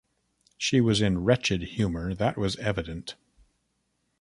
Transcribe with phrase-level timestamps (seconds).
[0.57, 3.13] She was in wretched humor; that was evident.